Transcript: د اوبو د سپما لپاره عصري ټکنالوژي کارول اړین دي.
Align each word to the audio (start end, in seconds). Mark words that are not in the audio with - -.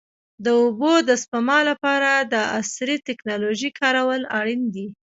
د 0.43 0.45
اوبو 0.61 0.93
د 1.09 1.11
سپما 1.23 1.59
لپاره 1.69 2.09
عصري 2.57 2.97
ټکنالوژي 3.07 3.69
کارول 3.79 4.21
اړین 4.39 4.61
دي. 4.75 4.87